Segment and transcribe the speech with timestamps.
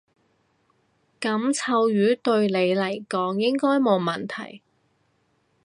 [1.19, 4.63] 噉臭魚對你嚟講應該冇問題